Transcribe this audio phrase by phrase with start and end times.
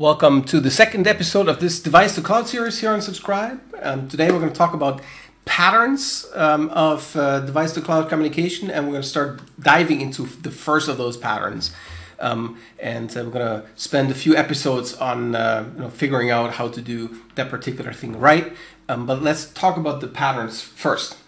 [0.00, 3.60] Welcome to the second episode of this Device to Cloud series here on Subscribe.
[3.82, 5.02] Um, today we're going to talk about
[5.44, 10.22] patterns um, of uh, device to cloud communication, and we're going to start diving into
[10.22, 11.74] the first of those patterns.
[12.18, 16.30] Um, and uh, we're going to spend a few episodes on uh, you know, figuring
[16.30, 18.54] out how to do that particular thing right.
[18.88, 21.18] Um, but let's talk about the patterns first.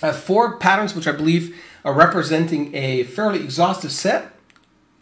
[0.00, 1.54] Uh, four patterns, which I believe
[1.84, 4.32] are representing a fairly exhaustive set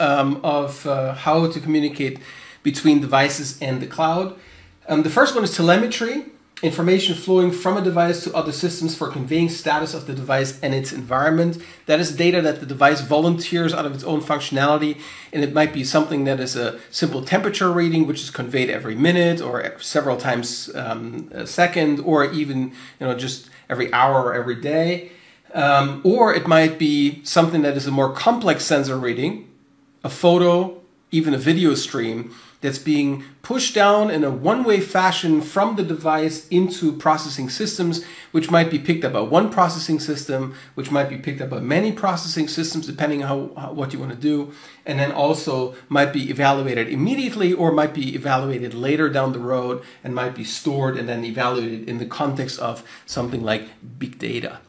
[0.01, 2.19] um, of uh, how to communicate
[2.65, 4.35] between devices and the cloud.
[4.89, 6.25] Um, the first one is telemetry,
[6.63, 10.73] information flowing from a device to other systems for conveying status of the device and
[10.73, 11.61] its environment.
[11.85, 14.99] That is data that the device volunteers out of its own functionality,
[15.31, 18.95] and it might be something that is a simple temperature reading, which is conveyed every
[18.95, 24.33] minute or several times um, a second, or even you know just every hour or
[24.33, 25.11] every day.
[25.53, 29.47] Um, or it might be something that is a more complex sensor reading,
[30.03, 30.81] a photo,
[31.11, 35.83] even a video stream that's being pushed down in a one way fashion from the
[35.83, 41.09] device into processing systems, which might be picked up by one processing system, which might
[41.09, 44.51] be picked up by many processing systems, depending on how, what you want to do,
[44.85, 49.83] and then also might be evaluated immediately or might be evaluated later down the road
[50.03, 53.69] and might be stored and then evaluated in the context of something like
[53.99, 54.59] big data.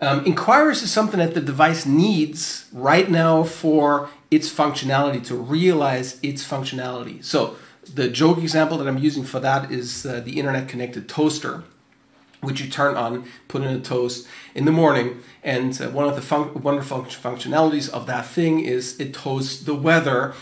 [0.00, 6.18] Um, inquiries is something that the device needs right now for its functionality, to realize
[6.22, 7.24] its functionality.
[7.24, 7.56] So,
[7.94, 11.64] the joke example that I'm using for that is uh, the internet connected toaster,
[12.42, 15.22] which you turn on, put in a toast in the morning.
[15.42, 19.74] And uh, one of the fun- wonderful functionalities of that thing is it toasts the
[19.74, 20.34] weather,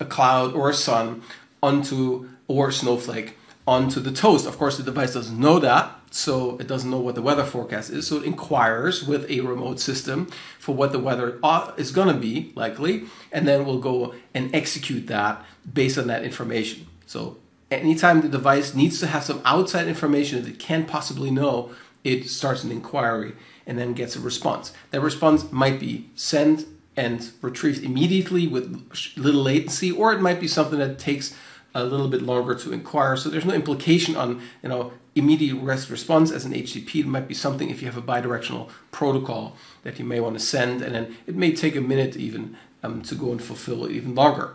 [0.00, 1.22] a cloud or a sun,
[1.62, 4.46] onto, or a snowflake, onto the toast.
[4.46, 7.90] Of course, the device doesn't know that so it doesn't know what the weather forecast
[7.90, 8.06] is.
[8.06, 10.26] So it inquires with a remote system
[10.58, 14.54] for what the weather uh, is going to be likely, and then we'll go and
[14.54, 16.86] execute that based on that information.
[17.06, 17.36] So
[17.70, 21.74] anytime the device needs to have some outside information that it can't possibly know,
[22.04, 23.34] it starts an inquiry
[23.66, 24.72] and then gets a response.
[24.92, 30.48] That response might be sent and retrieved immediately with little latency, or it might be
[30.48, 31.36] something that takes
[31.82, 33.16] a little bit longer to inquire.
[33.16, 37.00] So there's no implication on you know immediate REST response as an HTTP.
[37.00, 40.44] It might be something if you have a bidirectional protocol that you may want to
[40.44, 44.14] send, and then it may take a minute even um, to go and fulfill even
[44.14, 44.54] longer.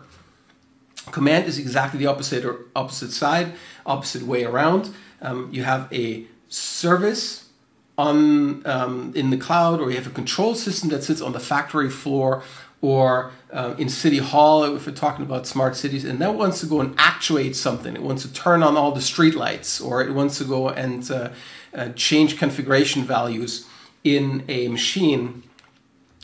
[1.10, 3.54] Command is exactly the opposite or opposite side,
[3.84, 4.94] opposite way around.
[5.20, 7.48] Um, you have a service
[7.98, 11.40] on um, in the cloud, or you have a control system that sits on the
[11.40, 12.42] factory floor
[12.82, 16.66] or uh, in City Hall, if we're talking about smart cities, and that wants to
[16.66, 17.94] go and actuate something.
[17.94, 21.08] It wants to turn on all the street lights, or it wants to go and
[21.08, 21.30] uh,
[21.72, 23.68] uh, change configuration values
[24.02, 25.44] in a machine.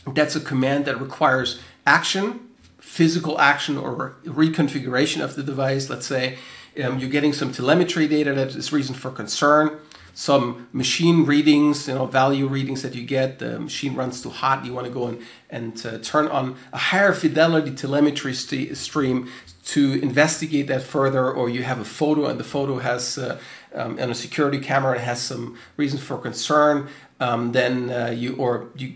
[0.05, 2.41] That's a command that requires action,
[2.77, 5.89] physical action, or reconfiguration of the device.
[5.89, 6.39] Let's say
[6.83, 9.79] um, you're getting some telemetry data that is reason for concern
[10.19, 13.39] some machine readings, you know, value readings that you get.
[13.39, 14.65] The machine runs too hot.
[14.65, 19.29] You want to go and, and uh, turn on a higher fidelity telemetry st- stream
[19.67, 23.39] to investigate that further, or you have a photo and the photo has uh,
[23.73, 26.89] um, and a security camera and has some reasons for concern.
[27.21, 28.95] Um, then uh, you or you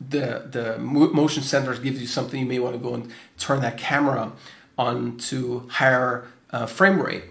[0.00, 3.78] the the motion sensor gives you something you may want to go and turn that
[3.78, 4.32] camera
[4.76, 7.22] on to higher uh, frame rate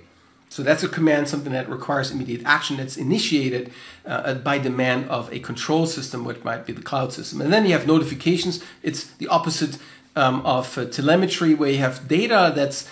[0.53, 3.73] so that's a command, something that requires immediate action that's initiated
[4.05, 7.41] uh, by demand of a control system, which might be the cloud system.
[7.41, 8.63] And then you have notifications.
[8.83, 9.79] It's the opposite
[10.15, 12.87] um, of uh, telemetry, where you have data that's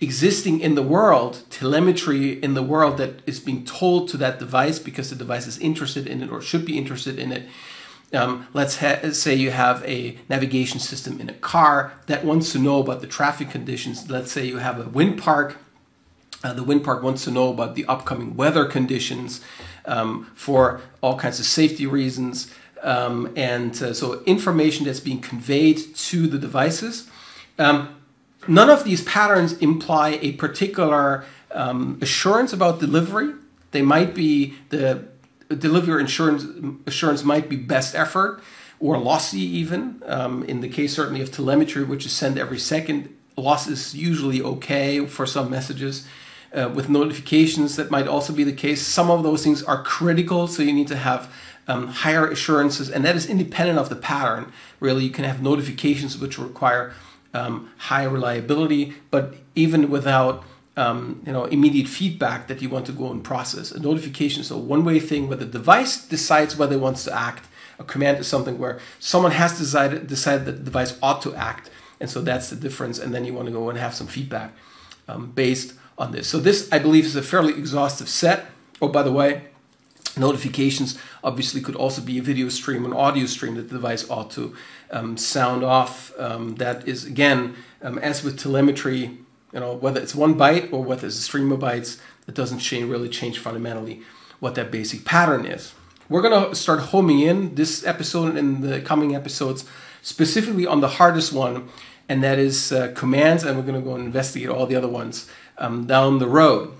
[0.00, 4.78] existing in the world, telemetry in the world that is being told to that device
[4.78, 7.46] because the device is interested in it or should be interested in it.
[8.14, 12.58] Um, let's ha- say you have a navigation system in a car that wants to
[12.58, 14.08] know about the traffic conditions.
[14.08, 15.58] Let's say you have a wind park
[16.44, 19.40] uh, the wind park wants to know about the upcoming weather conditions
[19.84, 22.52] um, for all kinds of safety reasons.
[22.82, 27.08] Um, and uh, so, information that's being conveyed to the devices.
[27.58, 28.00] Um,
[28.48, 33.34] none of these patterns imply a particular um, assurance about delivery.
[33.70, 35.04] They might be the
[35.48, 36.44] delivery assurance,
[36.86, 38.42] assurance might be best effort
[38.80, 40.02] or lossy, even.
[40.06, 44.42] Um, in the case, certainly, of telemetry, which is sent every second, loss is usually
[44.42, 46.06] okay for some messages
[46.54, 48.86] uh, with notifications, that might also be the case.
[48.86, 51.32] Some of those things are critical, so you need to have
[51.68, 54.52] um, higher assurances, and that is independent of the pattern.
[54.80, 56.92] Really, you can have notifications which require
[57.34, 60.44] um, high reliability, but even without
[60.76, 63.72] um, you know immediate feedback that you want to go and process.
[63.72, 67.48] A notification is a one-way thing where the device decides whether it wants to act.
[67.78, 71.70] A command is something where someone has decided decided that the device ought to act,
[72.00, 72.98] and so that's the difference.
[72.98, 74.52] And then you want to go and have some feedback
[75.08, 76.26] um, based on this.
[76.28, 78.46] So this, I believe, is a fairly exhaustive set.
[78.80, 79.44] Oh, by the way,
[80.16, 84.30] notifications obviously could also be a video stream, an audio stream that the device ought
[84.32, 84.54] to
[84.90, 86.12] um, sound off.
[86.18, 89.18] Um, that is, again, um, as with telemetry,
[89.52, 92.58] you know, whether it's one byte or whether it's a stream of bytes, it doesn't
[92.58, 94.02] change, really change fundamentally
[94.40, 95.72] what that basic pattern is.
[96.08, 99.64] We're going to start homing in this episode and in the coming episodes
[100.02, 101.68] specifically on the hardest one,
[102.08, 104.88] and that is uh, commands, and we're going to go and investigate all the other
[104.88, 106.72] ones um, down the road.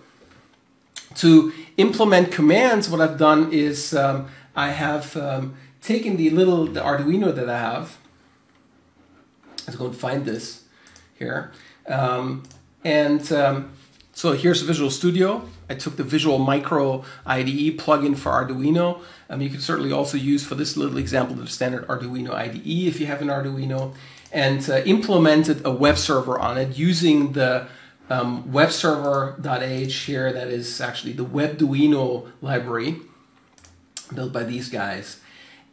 [1.16, 6.80] To implement commands, what I've done is um, I have um, taken the little the
[6.80, 7.98] Arduino that I have.
[9.66, 10.64] Let's go and find this
[11.18, 11.52] here.
[11.86, 12.42] Um,
[12.84, 13.72] and um,
[14.12, 15.48] so here's Visual Studio.
[15.70, 19.00] I took the Visual Micro IDE plugin for Arduino.
[19.30, 23.00] Um, you can certainly also use for this little example the standard Arduino IDE if
[23.00, 23.94] you have an Arduino,
[24.32, 27.68] and uh, implemented a web server on it using the
[28.10, 30.32] um, webserver.h here.
[30.32, 32.96] That is actually the WebDuino library
[34.14, 35.20] built by these guys,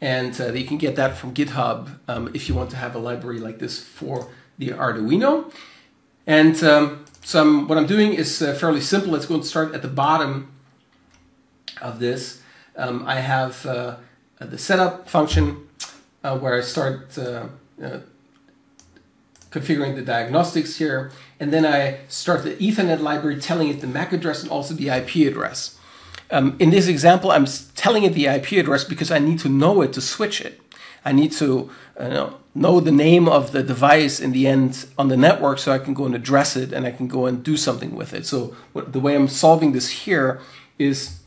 [0.02, 3.00] and uh, you can get that from GitHub um, if you want to have a
[3.00, 5.52] library like this for the Arduino.
[6.28, 9.12] And um, so what I'm doing is uh, fairly simple.
[9.12, 10.52] Let's go and start at the bottom
[11.82, 12.42] of this.
[12.76, 13.98] Um, I have uh,
[14.40, 15.68] the setup function
[16.24, 17.48] uh, where I start uh,
[17.84, 18.00] uh,
[19.52, 21.12] configuring the diagnostics here.
[21.40, 24.90] And then I start the Ethernet library telling it the MAC address and also the
[24.90, 25.78] IP address.
[26.32, 29.82] Um, in this example, I'm telling it the IP address because I need to know
[29.82, 30.62] it to switch it.
[31.04, 35.18] I need to uh, know the name of the device in the end on the
[35.18, 37.96] network so I can go and address it and I can go and do something
[37.96, 38.28] with it.
[38.28, 40.40] So what, the way I'm solving this here
[40.78, 41.18] is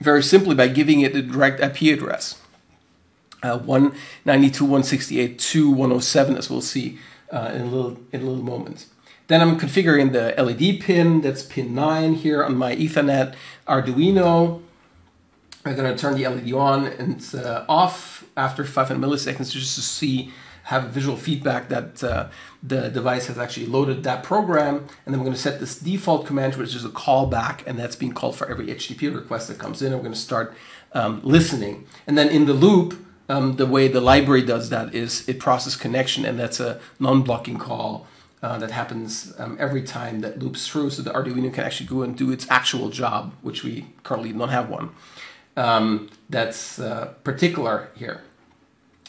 [0.00, 2.40] very simply by giving it a direct IP address.
[3.42, 6.98] Uh, 192.168.2.107 as we'll see
[7.30, 8.86] uh, in, a little, in a little moment.
[9.28, 13.34] Then I'm configuring the LED pin, that's pin 9 here on my Ethernet
[13.68, 14.62] Arduino.
[15.64, 19.82] I'm going to turn the LED on and uh, off after 500 milliseconds just to
[19.82, 20.32] see,
[20.64, 22.28] have visual feedback that uh,
[22.62, 24.86] the device has actually loaded that program.
[25.04, 27.96] And then we're going to set this default command, which is a callback, and that's
[27.96, 29.92] being called for every HTTP request that comes in.
[29.92, 30.54] I'm going to start
[30.92, 31.86] um, listening.
[32.06, 32.94] And then in the loop,
[33.30, 37.58] um, the way the library does that is it processes connection, and that's a non-blocking
[37.58, 38.08] call
[38.42, 42.02] uh, that happens um, every time that loops through, so the Arduino can actually go
[42.02, 44.90] and do its actual job, which we currently don't have one.
[45.56, 48.22] Um, that's uh, particular here.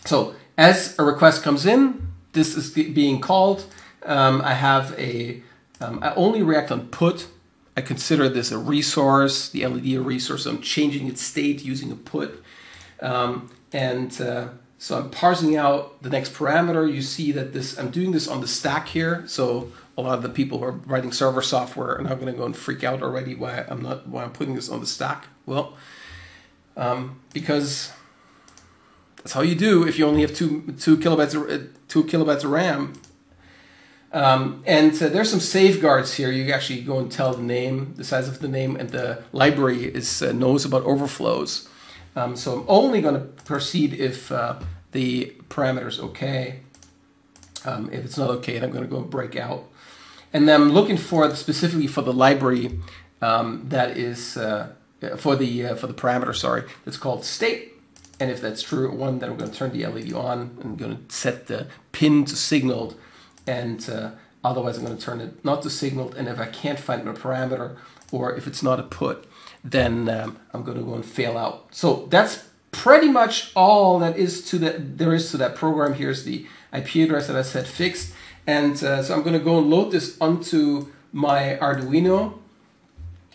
[0.06, 3.66] So as a request comes in, this is being called.
[4.06, 5.42] Um, I have a,
[5.80, 7.28] um, I only react on put.
[7.76, 10.46] I consider this a resource, the LED a resource.
[10.46, 12.44] I'm changing its state using a put.
[13.02, 16.92] Um, and uh, so I'm parsing out the next parameter.
[16.92, 19.24] You see that this, I'm doing this on the stack here.
[19.28, 22.34] So a lot of the people who are writing server software are now going to
[22.34, 25.28] go and freak out already why I'm not, why I'm putting this on the stack.
[25.46, 25.78] Well,
[26.78, 27.92] um, because
[29.18, 32.52] that's how you do if you only have two, two kilobytes, of, two kilobytes of
[32.52, 32.94] RAM.
[34.14, 36.32] Um, and uh, there's some safeguards here.
[36.32, 39.86] You actually go and tell the name, the size of the name, and the library
[39.86, 41.70] is uh, knows about overflows.
[42.16, 44.60] Um, so I'm only going to proceed if uh,
[44.92, 46.62] the parameter is okay.
[47.66, 49.66] Um, if it's not okay, then I'm going to go break out.
[50.34, 52.80] And then I'm looking for specifically for the library
[53.22, 54.70] um, that is uh,
[55.18, 56.36] for the uh, for the parameter.
[56.36, 57.74] Sorry, that's called state.
[58.20, 60.58] And if that's true, one, then I'm going to turn the LED on.
[60.64, 62.96] I'm going to set the pin to signaled,
[63.48, 64.12] and uh,
[64.44, 66.16] otherwise I'm going to turn it not to signaled.
[66.16, 67.78] And if I can't find my parameter,
[68.12, 69.26] or if it's not a put,
[69.64, 71.68] then um, I'm going to go and fail out.
[71.72, 75.94] So that's pretty much all that is to that there is to that program.
[75.94, 78.14] Here's the IP address that I set fixed.
[78.48, 82.40] And uh, so I'm going to go and load this onto my Arduino.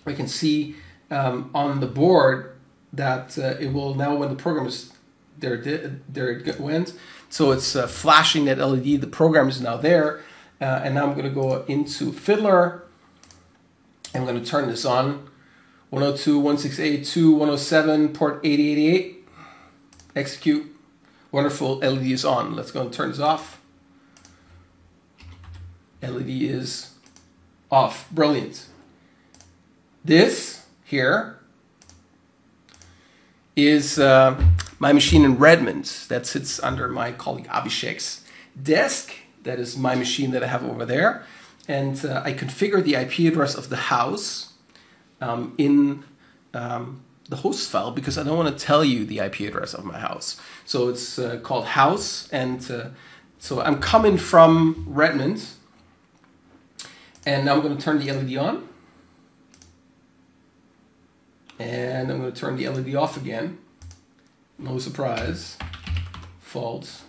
[0.04, 0.76] We can see
[1.10, 2.56] um, on the board
[2.92, 4.92] that uh, it will now when the program is
[5.38, 6.94] there, there it went.
[7.28, 9.00] So it's uh, flashing that LED.
[9.00, 10.22] The program is now there.
[10.60, 12.82] Uh, and now I'm going to go into Fiddler.
[14.14, 15.28] I'm going to turn this on.
[15.96, 19.26] 102.168.2.107, port 8088.
[20.14, 20.76] Execute.
[21.32, 21.78] Wonderful.
[21.78, 22.54] LED is on.
[22.54, 23.62] Let's go and turn this off.
[26.02, 26.90] LED is
[27.70, 28.10] off.
[28.10, 28.66] Brilliant.
[30.04, 31.38] This here
[33.56, 34.38] is uh,
[34.78, 38.22] my machine in Redmond that sits under my colleague Abhishek's
[38.62, 39.14] desk.
[39.44, 41.24] That is my machine that I have over there.
[41.66, 44.52] And uh, I configure the IP address of the house
[45.20, 46.04] um, in
[46.54, 49.84] um, the host file because I don't want to tell you the IP address of
[49.84, 50.40] my house.
[50.64, 52.88] So it's uh, called house, and uh,
[53.38, 55.44] so I'm coming from Redmond,
[57.24, 58.68] and now I'm going to turn the LED on.
[61.58, 63.58] And I'm going to turn the LED off again.
[64.58, 65.56] No surprise.
[66.40, 67.04] False.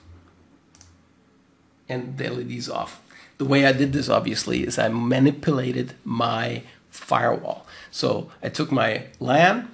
[1.90, 3.02] And the LED's off.
[3.38, 6.64] The way I did this, obviously, is I manipulated my
[6.98, 7.66] firewall.
[7.92, 9.70] So I took my LAN,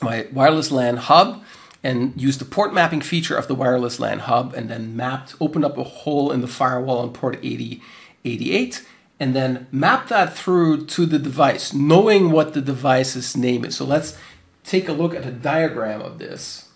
[0.00, 1.42] my wireless LAN hub,
[1.84, 5.64] and used the port mapping feature of the wireless LAN hub, and then mapped, opened
[5.64, 8.86] up a hole in the firewall on port 8088,
[9.18, 13.76] and then map that through to the device, knowing what the device's name is.
[13.76, 14.16] So let's
[14.64, 16.68] take a look at a diagram of this,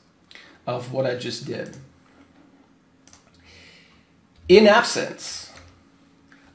[0.67, 1.77] of what I just did.
[4.49, 5.53] In absence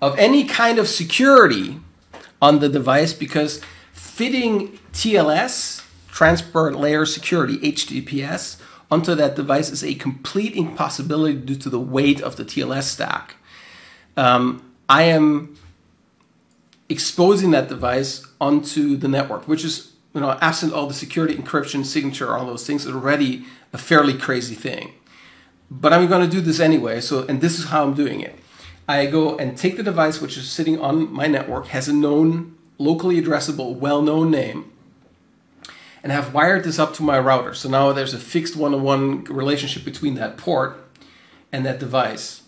[0.01, 1.79] of any kind of security
[2.41, 3.61] on the device, because
[3.93, 11.69] fitting TLS, Transport Layer Security, HTTPS, onto that device is a complete impossibility due to
[11.69, 13.35] the weight of the TLS stack.
[14.17, 15.55] Um, I am
[16.89, 21.85] exposing that device onto the network, which is, you know, absent all the security, encryption,
[21.85, 24.93] signature, all those things, already a fairly crazy thing.
[25.69, 26.99] But I'm going to do this anyway.
[26.99, 28.37] So, and this is how I'm doing it.
[28.91, 32.57] I go and take the device which is sitting on my network, has a known,
[32.77, 34.71] locally addressable, well-known name,
[36.03, 37.53] and have wired this up to my router.
[37.53, 40.77] So now there's a fixed one-on-one relationship between that port
[41.51, 42.43] and that device.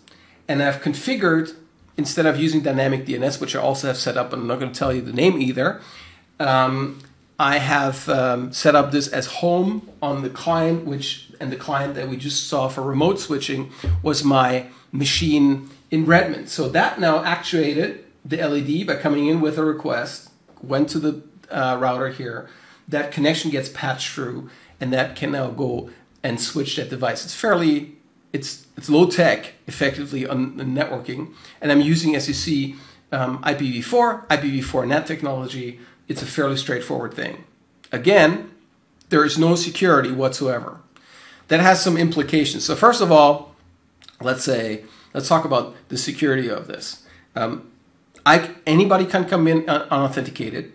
[0.46, 1.54] And I've configured
[1.96, 4.72] instead of using dynamic DNS, which I also have set up, and I'm not going
[4.72, 5.80] to tell you the name either,
[6.40, 7.00] um,
[7.38, 11.94] I have um, set up this as home on the client, which and the client
[11.94, 13.72] that we just saw for remote switching
[14.02, 16.48] was my machine in Redmond.
[16.48, 20.28] So that now actuated the LED by coming in with a request,
[20.60, 22.48] went to the uh, router here.
[22.88, 27.24] That connection gets patched through, and that can now go and switch that device.
[27.24, 27.92] It's fairly
[28.32, 32.74] it's it's low tech, effectively on the networking, and I'm using, as you see,
[33.12, 35.78] um, IPv4, IPv4 NAT technology.
[36.08, 37.44] It's a fairly straightforward thing.
[37.92, 38.50] Again,
[39.10, 40.80] there is no security whatsoever.
[41.46, 42.64] That has some implications.
[42.64, 43.54] So first of all,
[44.20, 44.84] let's say
[45.14, 47.06] let's talk about the security of this.
[47.34, 47.70] Um,
[48.26, 50.72] I, anybody can come in unauthenticated.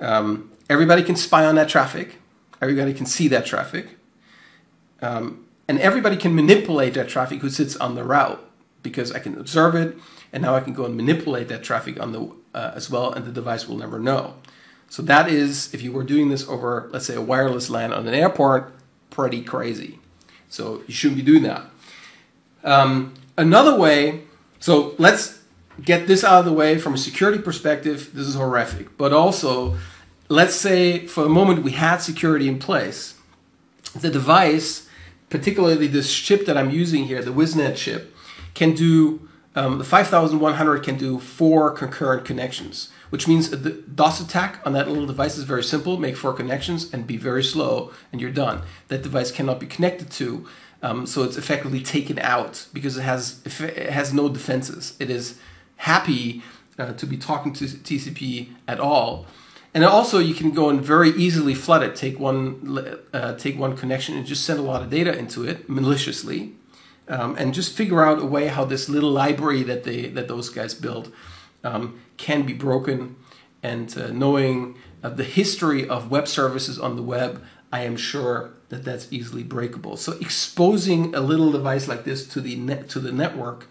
[0.00, 2.16] Um, everybody can spy on that traffic.
[2.60, 3.98] Everybody can see that traffic.
[5.00, 8.48] Um, and everybody can manipulate that traffic who sits on the route
[8.82, 9.96] because I can observe it
[10.32, 13.24] and now I can go and manipulate that traffic on the uh, as well and
[13.24, 14.34] the device will never know.
[14.88, 18.06] So that is if you were doing this over let's say a wireless LAN on
[18.06, 18.74] an airport,
[19.10, 19.98] pretty crazy.
[20.48, 21.64] So you shouldn't be doing that.
[22.64, 24.22] Um, another way,
[24.60, 25.40] so let's
[25.82, 28.10] get this out of the way from a security perspective.
[28.14, 29.76] This is horrific, but also
[30.28, 33.18] let's say for a moment we had security in place.
[33.94, 34.88] The device
[35.32, 38.14] particularly this chip that I'm using here, the WIZnet chip,
[38.52, 44.60] can do um, the 5100 can do four concurrent connections, which means the DOS attack
[44.64, 45.98] on that little device is very simple.
[45.98, 48.62] Make four connections and be very slow, and you're done.
[48.88, 50.46] That device cannot be connected to,
[50.82, 54.94] um, so it's effectively taken out because it has it has no defenses.
[54.98, 55.38] It is
[55.76, 56.42] happy
[56.78, 59.26] uh, to be talking to TCP at all.
[59.74, 61.96] And also, you can go and very easily flood it.
[61.96, 65.68] Take one, uh, take one connection, and just send a lot of data into it
[65.68, 66.52] maliciously,
[67.08, 70.50] um, and just figure out a way how this little library that they that those
[70.50, 71.10] guys build
[71.64, 73.16] um, can be broken.
[73.62, 78.50] And uh, knowing uh, the history of web services on the web, I am sure
[78.72, 79.98] that that's easily breakable.
[79.98, 83.66] So exposing a little device like this to the net to the network,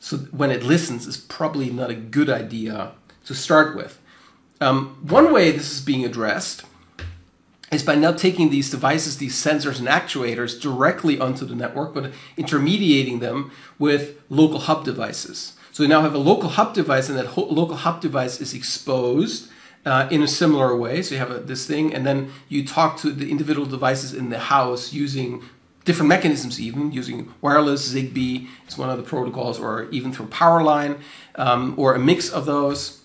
[0.00, 2.90] so when it listens, is probably not a good idea
[3.24, 4.00] to start with.
[4.60, 6.64] Um, one way this is being addressed
[7.70, 12.12] is by now taking these devices, these sensors and actuators directly onto the network, but
[12.36, 15.52] intermediating them with local hub devices.
[15.70, 19.50] So we now have a local hub device, and that local hub device is exposed
[19.86, 21.00] uh, in a similar way.
[21.00, 24.28] So you have a, this thing, and then you talk to the individual devices in
[24.28, 25.42] the house using
[25.86, 30.98] different mechanisms, even using wireless, ZigBee is one of the protocols, or even through Powerline,
[31.36, 33.00] um, or a mix of those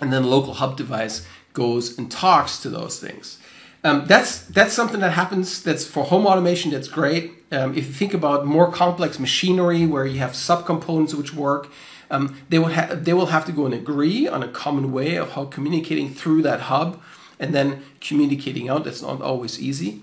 [0.00, 3.38] and then the local hub device goes and talks to those things.
[3.82, 5.62] Um, that's that's something that happens.
[5.62, 6.70] That's for home automation.
[6.70, 7.32] That's great.
[7.52, 11.70] Um, if you think about more complex machinery where you have subcomponents which work,
[12.10, 15.16] um, they will ha- they will have to go and agree on a common way
[15.16, 17.00] of how communicating through that hub
[17.38, 18.84] and then communicating out.
[18.84, 20.02] That's not always easy.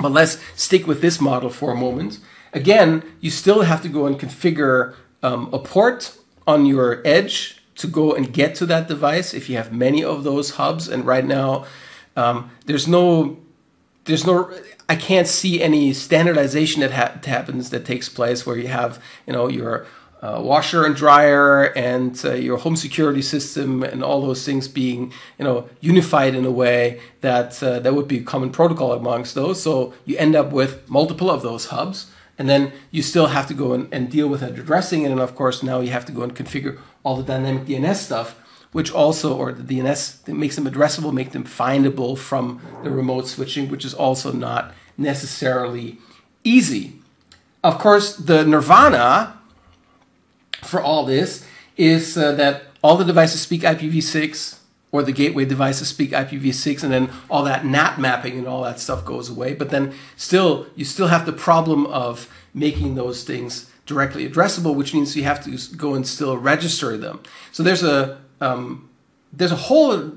[0.00, 2.18] But let's stick with this model for a moment.
[2.52, 7.86] Again, you still have to go and configure um, a port on your edge to
[7.86, 10.88] go and get to that device if you have many of those hubs.
[10.88, 11.66] And right now,
[12.16, 13.38] um, there's no,
[14.04, 14.52] there's no,
[14.88, 19.32] I can't see any standardization that ha- happens that takes place where you have, you
[19.32, 19.86] know, your
[20.24, 25.12] uh, washer and dryer and uh, your home security system and all those things being
[25.38, 29.34] you know unified in a way that uh, that would be a common protocol amongst
[29.34, 29.62] those.
[29.62, 33.54] So you end up with multiple of those hubs and then you still have to
[33.54, 35.10] go and, and deal with it addressing it.
[35.10, 38.40] And of course now you have to go and configure all the dynamic DNS stuff
[38.72, 43.26] which also or the DNS that makes them addressable make them findable from the remote
[43.28, 45.98] switching which is also not necessarily
[46.44, 46.94] easy.
[47.62, 49.38] Of course the nirvana
[50.64, 54.58] for all this is uh, that all the devices speak IPv6
[54.92, 58.78] or the gateway devices speak IPv6 and then all that NAT mapping and all that
[58.78, 59.54] stuff goes away.
[59.54, 64.94] But then still, you still have the problem of making those things directly addressable, which
[64.94, 67.20] means you have to go and still register them.
[67.52, 68.88] So there's a um,
[69.32, 70.12] there's a whole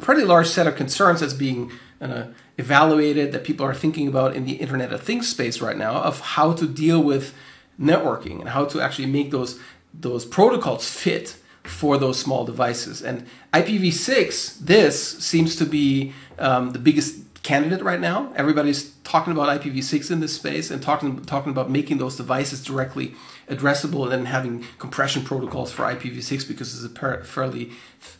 [0.00, 2.26] pretty large set of concerns that's being uh,
[2.56, 6.20] evaluated that people are thinking about in the Internet of Things space right now of
[6.20, 7.34] how to deal with
[7.80, 9.58] networking and how to actually make those
[9.92, 13.00] those protocols fit for those small devices.
[13.00, 18.32] And IPv6, this seems to be um, the biggest candidate right now.
[18.36, 23.14] Everybody's talking about IPv6 in this space and talking talking about making those devices directly
[23.48, 27.70] addressable and then having compression protocols for IPv6 because it's a fairly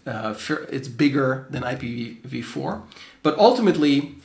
[0.06, 0.34] uh,
[0.70, 2.82] it's bigger than IPv4.
[3.23, 4.16] But ultimately,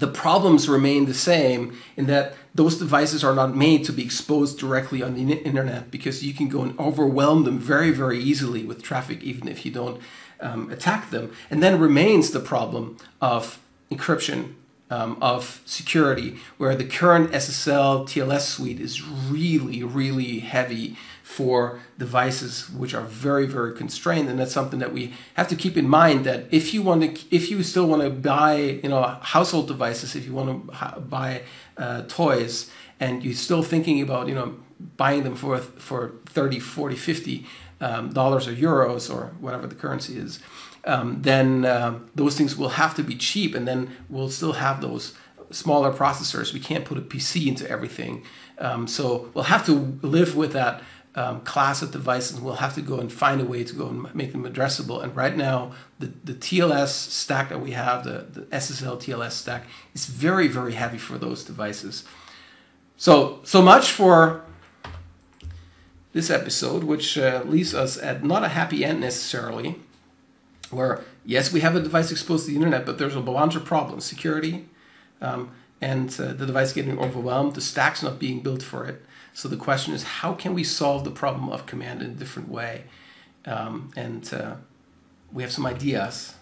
[0.00, 4.58] the problems remain the same in that those devices are not made to be exposed
[4.58, 8.82] directly on the internet because you can go and overwhelm them very, very easily with
[8.82, 10.00] traffic, even if you don't
[10.40, 11.32] um, attack them.
[11.50, 14.54] And then remains the problem of encryption,
[14.90, 20.96] um, of security, where the current SSL TLS suite is really, really heavy
[21.28, 25.76] for devices which are very very constrained and that's something that we have to keep
[25.76, 29.02] in mind that if you want to if you still want to buy you know
[29.20, 31.42] household devices if you want to buy
[31.76, 34.58] uh, toys and you're still thinking about you know
[34.96, 37.46] buying them for for 30 40 50
[37.82, 40.40] um, dollars or euros or whatever the currency is
[40.86, 44.80] um, then um, those things will have to be cheap and then we'll still have
[44.80, 45.12] those
[45.50, 46.52] smaller processors.
[46.52, 48.24] We can't put a pc into everything.
[48.58, 50.82] Um, so we'll have to live with that
[51.18, 52.40] um, class of devices.
[52.40, 55.02] We'll have to go and find a way to go and make them addressable.
[55.02, 59.64] And right now, the, the TLS stack that we have, the, the SSL TLS stack,
[59.94, 62.04] is very, very heavy for those devices.
[62.96, 64.44] So, so much for
[66.12, 69.74] this episode, which uh, leaves us at not a happy end necessarily,
[70.70, 73.64] where yes, we have a device exposed to the internet, but there's a bunch of
[73.64, 74.68] problems security,
[75.20, 79.04] um, and uh, the device getting overwhelmed, the stack's not being built for it.
[79.32, 82.48] So the question is, how can we solve the problem of command in a different
[82.48, 82.84] way?
[83.46, 84.56] Um, and uh,
[85.32, 86.34] we have some ideas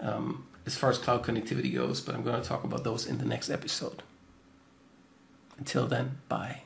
[0.00, 3.18] um, as far as cloud connectivity goes, but I'm going to talk about those in
[3.18, 4.02] the next episode.
[5.58, 6.62] Until then, bye.